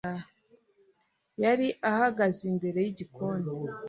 yari 1.43 1.67
ahagaze 1.89 2.41
imbere 2.51 2.79
y 2.85 2.89
igikoni. 2.91 3.49